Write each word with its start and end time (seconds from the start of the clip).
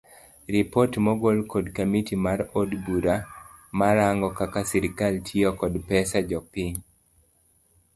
Ripot 0.53 0.91
mogol 1.05 1.37
kod 1.51 1.65
kamiti 1.75 2.15
mar 2.25 2.39
od 2.59 2.69
bura 2.85 3.15
marango 3.79 4.27
kaka 4.39 4.59
sirikal 4.69 5.13
tiyo 5.27 5.49
kod 5.59 5.73
pes 5.87 6.11
jopiny 6.29 6.77